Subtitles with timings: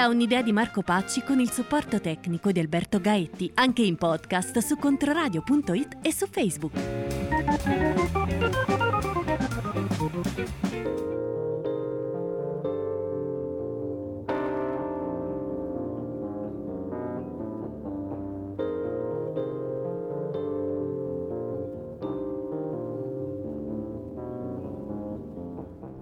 [0.00, 4.56] Da un'idea di Marco Pacci con il supporto tecnico di Alberto Gaetti, anche in podcast
[4.60, 6.72] su controradio.it e su Facebook.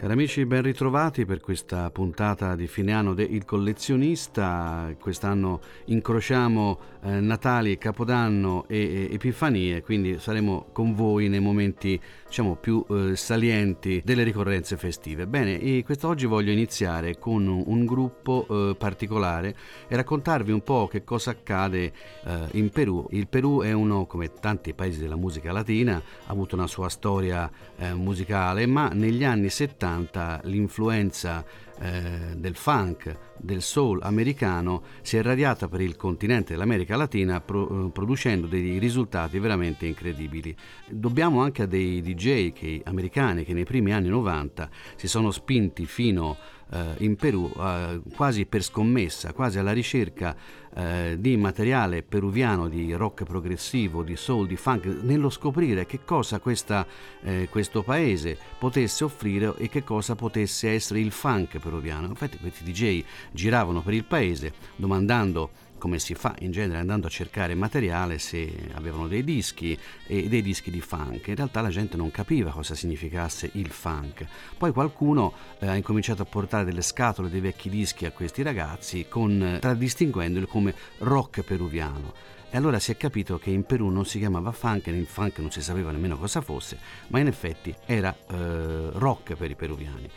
[0.08, 4.90] Cari amici, ben ritrovati per questa puntata di fine anno de Il Collezionista.
[4.98, 12.56] Quest'anno incrociamo eh, Natali, Capodanno e, e, Epifanie, quindi saremo con voi nei momenti diciamo,
[12.56, 15.26] più eh, salienti delle ricorrenze festive.
[15.26, 19.54] Bene, quest'oggi voglio iniziare con un, un gruppo eh, particolare
[19.88, 21.93] e raccontarvi un po' che cosa accade
[22.24, 23.06] eh, in Perù.
[23.10, 27.50] Il Perù è uno, come tanti paesi della musica latina, ha avuto una sua storia
[27.76, 31.45] eh, musicale, ma negli anni 70 70 l'influenza
[31.80, 37.87] eh, del funk, del soul americano si è radiata per il continente dell'America Latina pro,
[37.87, 40.55] eh, producendo dei risultati veramente incredibili.
[40.88, 45.87] Dobbiamo anche a dei DJ che, americani che nei primi anni 90 si sono spinti
[45.87, 46.37] fino a
[46.71, 50.37] eh, in Perù eh, quasi per scommessa, quasi alla ricerca
[50.74, 56.39] eh, di materiale peruviano di rock progressivo, di soul, di funk, nello scoprire che cosa
[56.39, 56.87] questa,
[57.23, 62.07] eh, questo paese potesse offrire e che cosa potesse essere il funk peruviano.
[62.07, 63.02] Infatti questi DJ
[63.33, 68.71] giravano per il paese domandando come si fa in genere andando a cercare materiale se
[68.75, 71.28] avevano dei dischi e dei dischi di funk.
[71.28, 74.27] In realtà la gente non capiva cosa significasse il funk.
[74.59, 79.06] Poi qualcuno eh, ha incominciato a portare delle scatole dei vecchi dischi a questi ragazzi
[79.09, 82.37] con, distinguendoli come rock peruviano.
[82.50, 85.50] E allora si è capito che in Perù non si chiamava funk, il funk non
[85.50, 86.78] si sapeva nemmeno cosa fosse,
[87.09, 90.10] ma in effetti era eh, rock per i peruviani.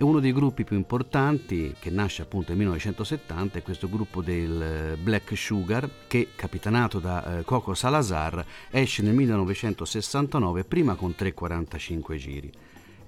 [0.00, 4.62] E uno dei gruppi più importanti che nasce appunto nel 1970 è questo gruppo del
[4.62, 12.14] eh, Black Sugar che capitanato da eh, Coco Salazar esce nel 1969 prima con 3,45
[12.14, 12.52] giri.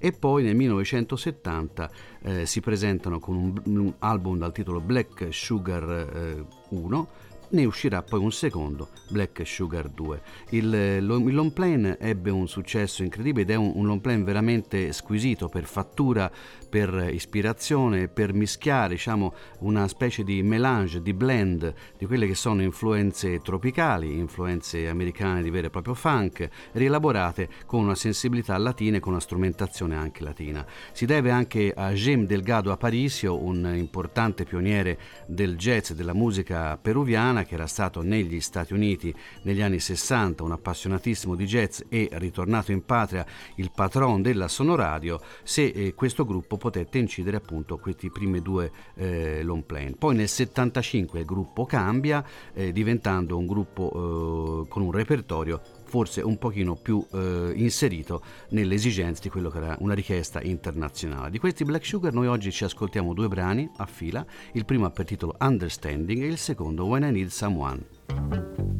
[0.01, 1.91] E poi nel 1970
[2.23, 7.09] eh, si presentano con un, un, album dal titolo Black Sugar eh, 1
[7.50, 10.22] ne uscirà poi un secondo, Black Sugar 2.
[10.50, 14.93] Il, il long plane ebbe un successo incredibile ed è un, un long plane veramente
[14.93, 16.31] squisito per fattura,
[16.69, 22.62] per ispirazione, per mischiare diciamo, una specie di melange, di blend di quelle che sono
[22.62, 29.00] influenze tropicali, influenze americane di vero e proprio funk, rielaborate con una sensibilità latina e
[29.00, 30.65] con una strumentazione anche latina.
[30.93, 36.78] Si deve anche a Jem Delgado Aparicio, un importante pioniere del jazz e della musica
[36.81, 41.81] peruviana, Santana, che era stato negli Stati Uniti negli anni 60 un appassionatissimo di jazz
[41.89, 43.25] e ritornato in patria
[43.56, 49.43] il patron della sonoradio, se eh, questo gruppo potette incidere appunto questi primi due eh,
[49.43, 49.95] long plane.
[49.99, 56.21] Poi nel 75 il gruppo cambia, eh, diventando un gruppo eh, con un repertorio forse
[56.21, 61.31] un pochino più eh, inserito nelle esigenze di quello che era una richiesta internazionale.
[61.31, 65.05] Di questi Black Sugar noi oggi ci ascoltiamo due brani a fila, il primo per
[65.05, 68.79] titolo Understanding e il secondo When I Need Someone.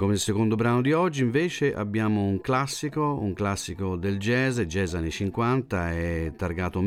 [0.00, 5.10] Come secondo brano di oggi invece abbiamo un classico, un classico del jazz, jazz anni
[5.10, 6.80] 50, è targato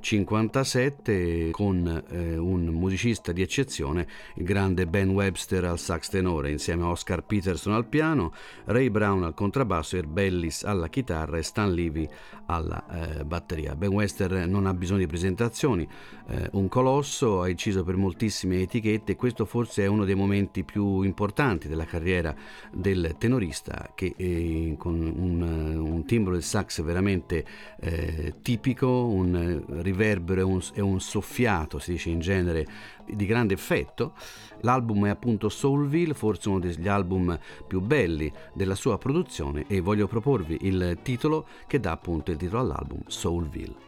[0.00, 6.84] 1957 con eh, un musicista di eccezione, il grande Ben Webster al sax tenore, insieme
[6.84, 8.32] a Oscar Peterson al piano,
[8.64, 12.08] Ray Brown al contrabbasso, Herb Bellis alla chitarra e Stan Levy
[12.46, 13.74] alla eh, batteria.
[13.74, 15.86] Ben Webster non ha bisogno di presentazioni,
[16.28, 20.64] eh, un colosso, ha inciso per moltissime etichette e questo forse è uno dei momenti
[20.64, 22.34] più importanti della carriera
[22.72, 27.44] del tenorista che eh, con un, un, timbro del sax veramente
[27.80, 32.66] eh, tipico, un riverbero e un, e un soffiato, si dice in genere,
[33.06, 34.12] di grande effetto.
[34.60, 40.06] L'album è appunto Soulville, forse uno degli album più belli della sua produzione e voglio
[40.06, 43.86] proporvi il titolo che dà appunto il titolo all'album Soulville.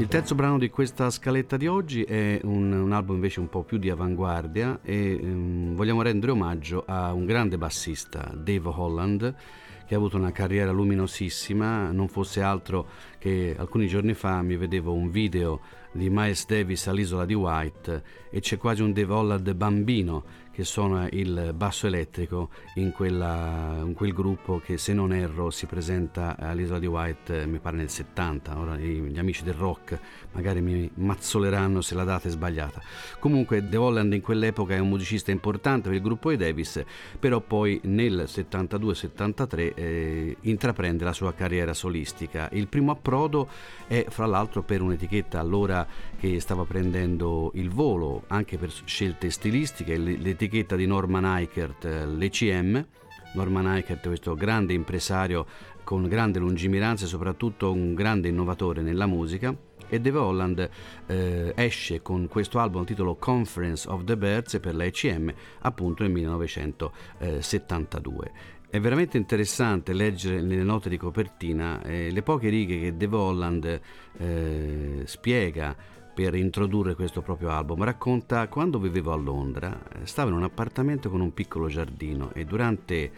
[0.00, 3.64] Il terzo brano di questa scaletta di oggi è un, un album invece un po'
[3.64, 9.34] più di avanguardia e um, vogliamo rendere omaggio a un grande bassista, Dave Holland,
[9.86, 14.94] che ha avuto una carriera luminosissima, non fosse altro che alcuni giorni fa mi vedevo
[14.94, 15.60] un video
[15.92, 20.24] di Miles Davis all'isola di White e c'è quasi un Dave Holland bambino
[20.60, 25.64] che suona il basso elettrico in, quella, in, quel gruppo che se non erro si
[25.64, 29.98] presenta all'isola di White mi pare nel 70 ora gli amici del rock
[30.32, 32.82] magari mi mazzoleranno se la data è sbagliata.
[33.20, 36.84] Comunque The Holland in quell'epoca è un musicista importante per il gruppo di Davis
[37.18, 42.50] però poi nel 72-73 eh, intraprende la sua carriera solistica.
[42.52, 43.48] Il primo approdo
[43.86, 45.86] è fra l'altro per un'etichetta allora
[46.20, 52.06] che stava prendendo il volo anche per scelte stilistiche l'etichetta etichetta di Norman Eichert, eh,
[52.06, 52.86] l'ECM.
[53.32, 55.46] Norman Eichert, questo grande impresario
[55.82, 59.56] con grande lungimiranza e soprattutto un grande innovatore nella musica.
[59.88, 60.68] E Dave Holland
[61.06, 66.12] eh, esce con questo album titolo Conference of the Birds per la ECM appunto nel
[66.12, 68.32] 1972.
[68.68, 73.80] È veramente interessante leggere nelle note di copertina eh, le poche righe che Dave Holland
[74.18, 77.84] eh, spiega per introdurre questo proprio album.
[77.84, 82.44] Racconta quando vivevo a Londra, eh, stavo in un appartamento con un piccolo giardino e
[82.44, 83.10] durante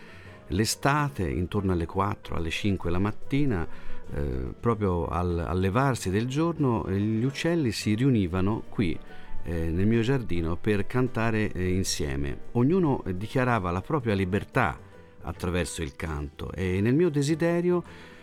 [0.48, 3.66] l'estate, intorno alle 4, alle 5 la mattina,
[4.14, 8.98] eh, proprio al, al, levarsi del giorno, eh, gli uccelli si riunivano qui
[9.44, 12.38] eh, nel mio giardino per cantare eh, insieme.
[12.52, 14.78] Ognuno dichiarava la propria libertà
[15.22, 17.83] attraverso il canto e nel mio desiderio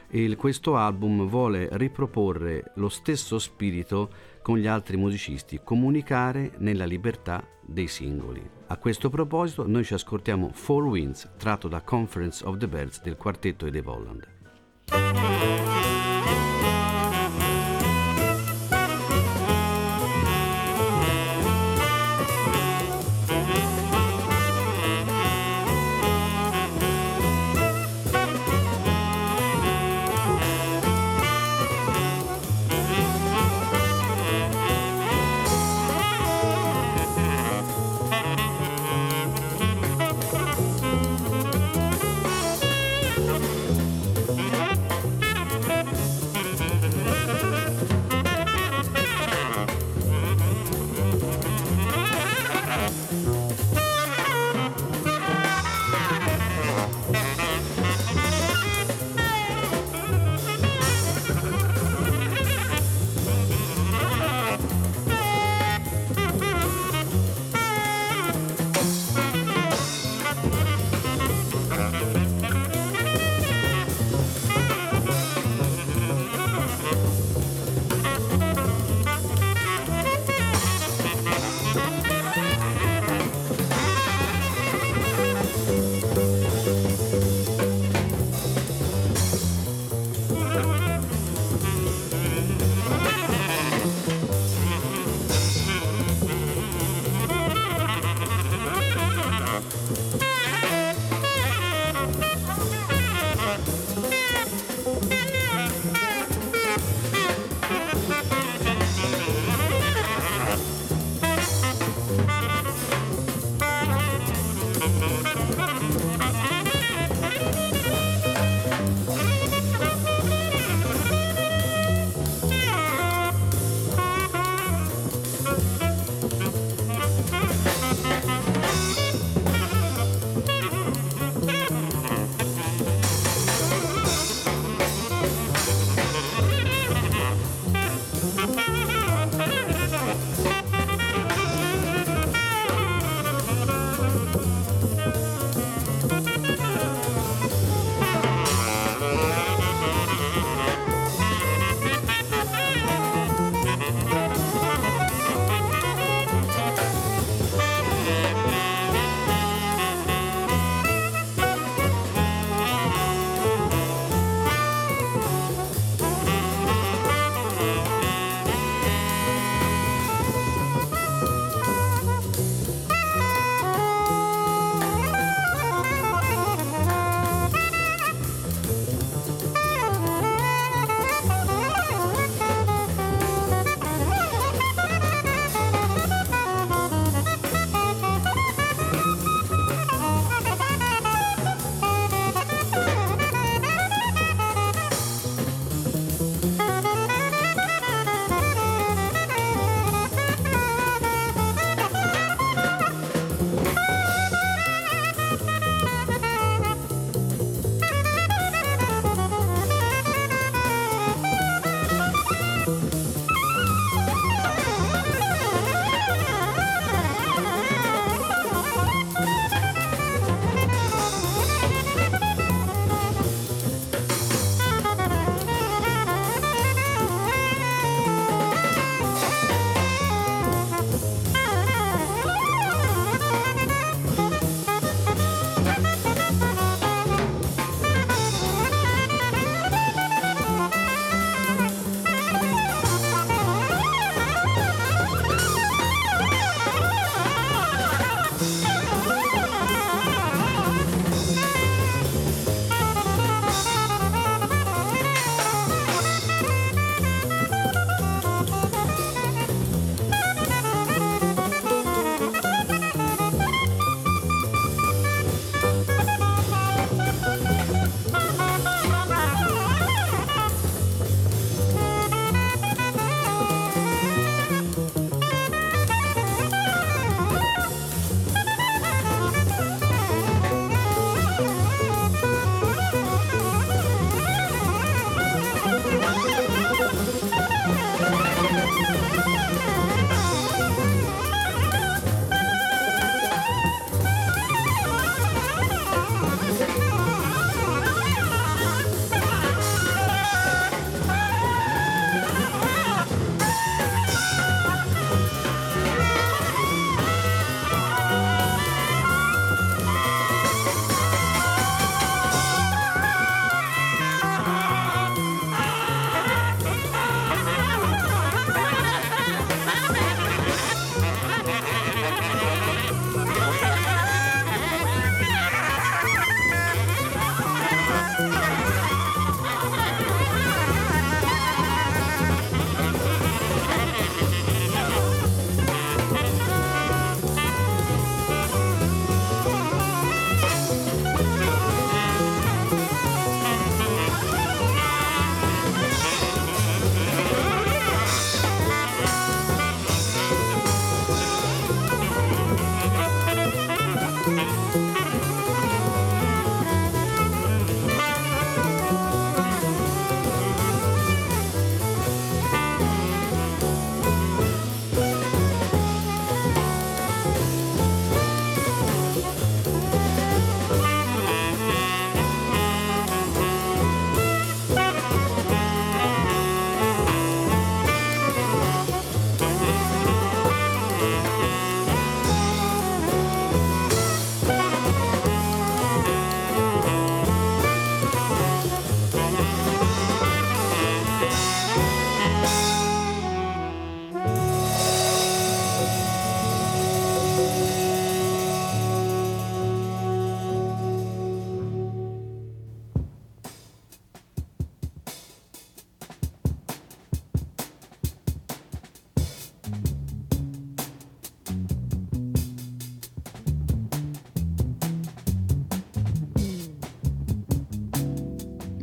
[0.10, 4.10] il, questo album vuole riproporre lo stesso spirito
[4.42, 8.48] con gli altri musicisti, comunicare nella libertà dei singoli.
[8.68, 13.18] A questo proposito noi ci ascoltiamo Four Winds tratto da Conference of the Birds del
[13.18, 14.28] quartetto Ede Volland.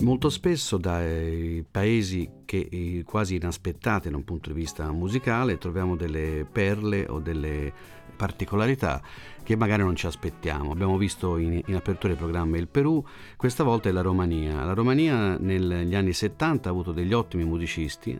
[0.06, 5.96] Molto spesso dai paesi che eh, quasi inaspettate da un punto di vista musicale troviamo
[5.96, 7.72] delle perle o delle
[8.14, 9.02] particolarità
[9.42, 10.70] che magari non ci aspettiamo.
[10.70, 13.04] Abbiamo visto in, in apertura del programma il Perù,
[13.36, 14.62] questa volta è la Romania.
[14.62, 18.16] La Romania negli anni 70 ha avuto degli ottimi musicisti,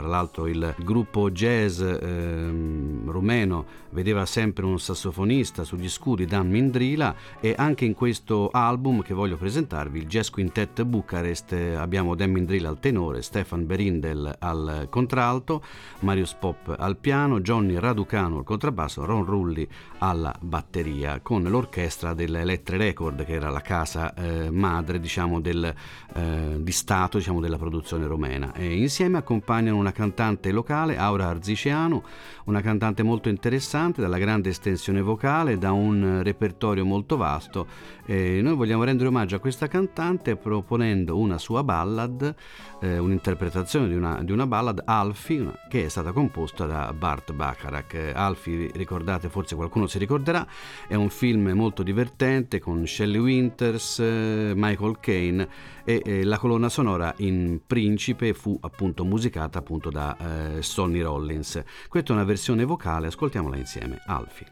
[0.00, 7.14] fra l'altro il gruppo jazz ehm, rumeno vedeva sempre un sassofonista sugli scudi Dan Mindrila
[7.40, 12.68] e anche in questo album che voglio presentarvi, il Jazz Quintet Bucarest, abbiamo Dan Mindrila
[12.68, 15.62] al tenore, Stefan Berindel al contralto,
[16.00, 22.76] Marius Pop al piano, Johnny Raducano al contrabbasso, Ron Rulli alla batteria con l'orchestra dell'Elettre
[22.76, 25.74] Record che era la casa eh, madre diciamo del,
[26.14, 32.02] eh, di Stato diciamo, della produzione romena e insieme accompagnano una cantante locale, Aura Arziceano,
[32.44, 37.66] una cantante molto interessante, dalla grande estensione vocale, da un repertorio molto vasto.
[38.04, 42.34] E noi vogliamo rendere omaggio a questa cantante proponendo una sua ballad,
[42.80, 48.12] eh, un'interpretazione di una, di una ballad, Alfie, che è stata composta da Bart Bacharach.
[48.14, 50.46] Alfie, ricordate, forse qualcuno si ricorderà,
[50.88, 55.48] è un film molto divertente con Shelley Winters, eh, Michael Caine
[55.84, 60.16] e eh, la colonna sonora in Principe fu appunto musicata appunto da
[60.56, 61.62] eh, Sonny Rollins.
[61.88, 64.02] Questa è una versione vocale, ascoltiamola insieme.
[64.04, 64.46] Alfie.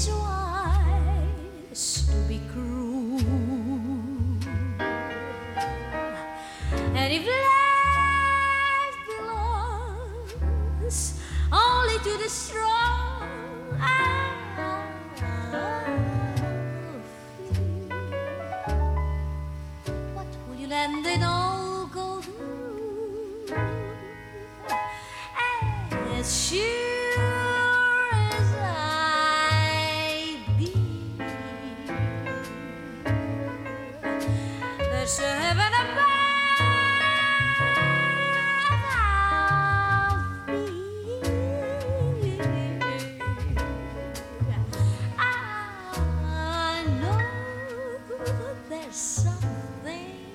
[0.00, 0.39] 是我
[48.70, 50.29] there's something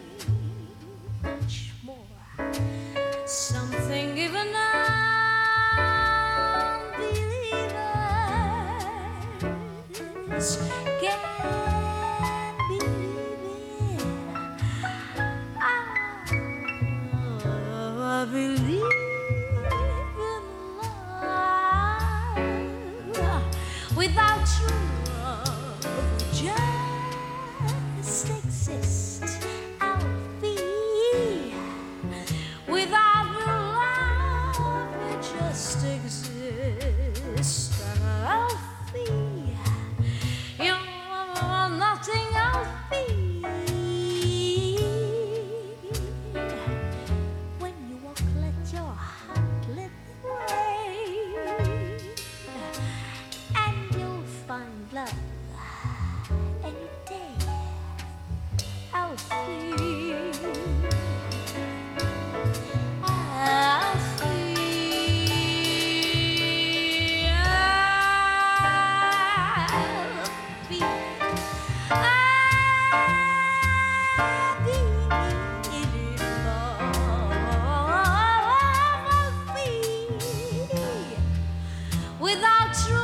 [82.36, 82.98] without true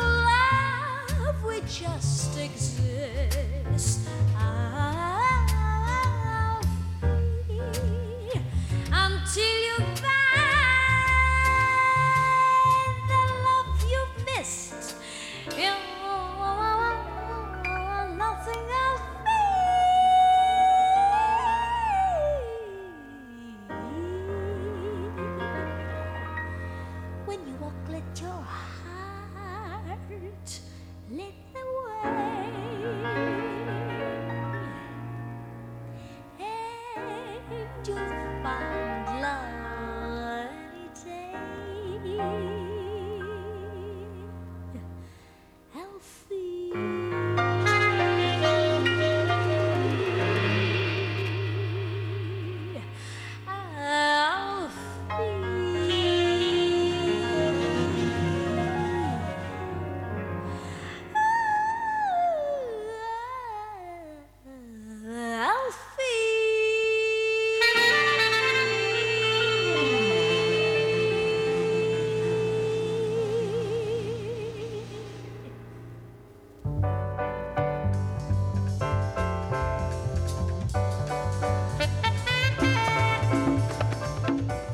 [1.23, 3.99] love we just exist.
[4.37, 4.60] I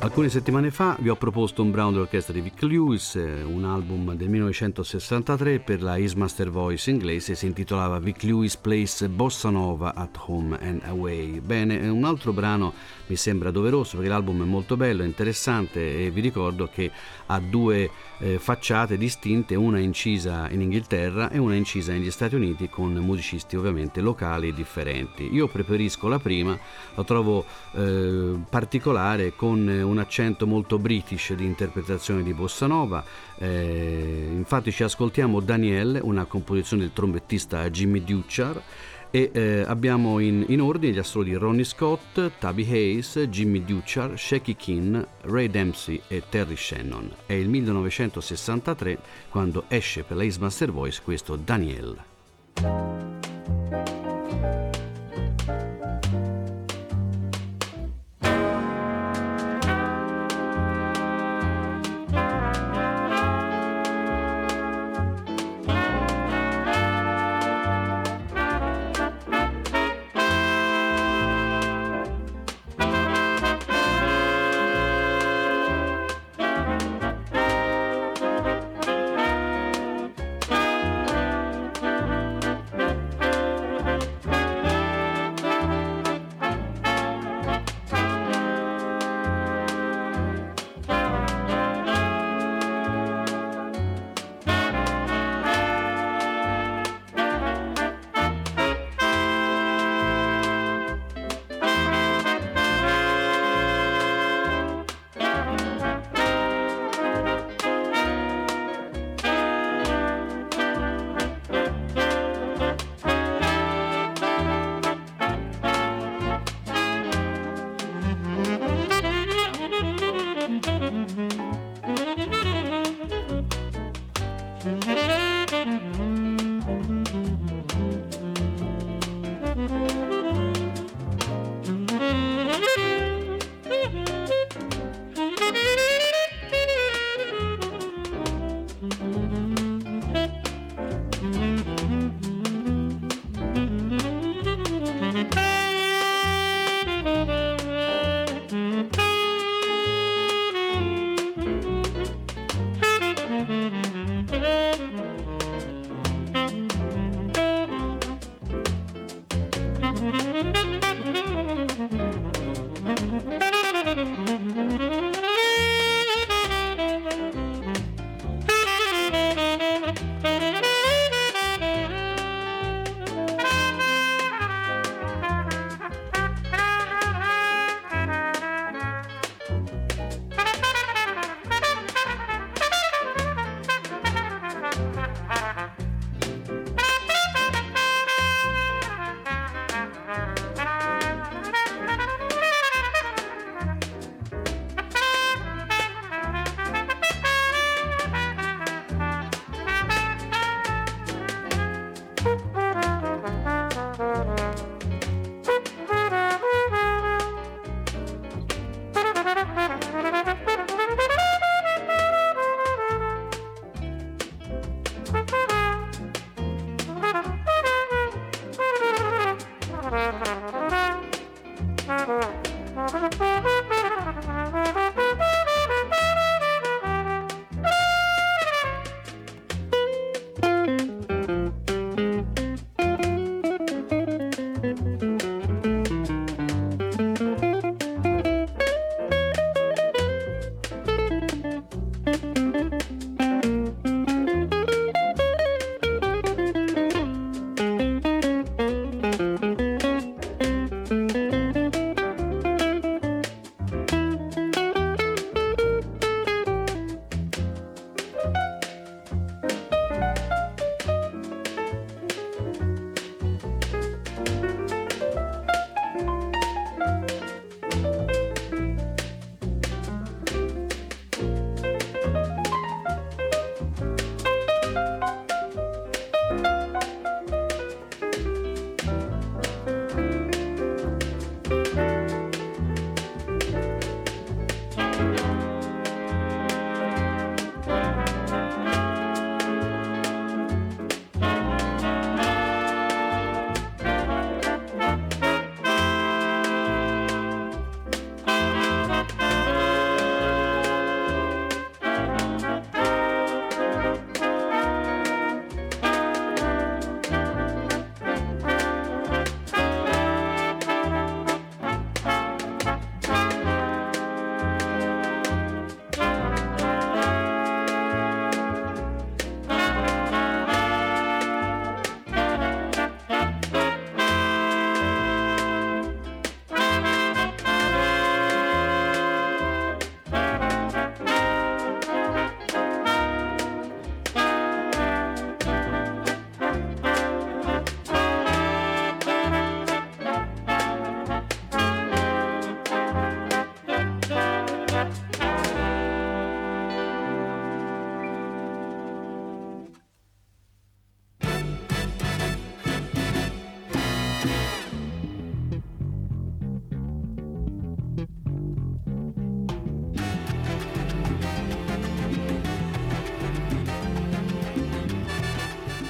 [0.08, 4.14] Alcune settimane fa vi ho proposto un brano dell'orchestra di Vic Lewis, eh, un album
[4.14, 9.94] del 1963 per la His Master Voice inglese, si intitolava Vic Lewis Plays Bossa Nova
[9.94, 11.40] at Home and Away.
[11.40, 12.72] Bene, un altro brano
[13.08, 16.90] mi sembra doveroso perché l'album è molto bello, interessante e vi ricordo che
[17.26, 22.70] ha due eh, facciate distinte, una incisa in Inghilterra e una incisa negli Stati Uniti
[22.70, 25.28] con musicisti ovviamente locali differenti.
[25.32, 26.58] Io preferisco la prima,
[26.94, 33.04] la trovo eh, particolare con una accento molto british di interpretazione di Bossa Nova.
[33.38, 38.62] Eh, infatti ci ascoltiamo Daniel, una composizione del trombettista Jimmy Duchar
[39.10, 44.54] e eh, abbiamo in, in, ordine gli assoli Ronnie Scott, Tabby Hayes, Jimmy Duchar, Shaky
[44.54, 47.10] King, Ray Dempsey e Terry Shannon.
[47.24, 48.98] È il 1963
[49.30, 51.96] quando esce per la East Master Voice questo Daniel.